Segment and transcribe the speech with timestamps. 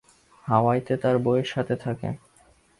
[0.45, 2.09] হাওয়াইতে তার বউয়ের সাথে থাকে।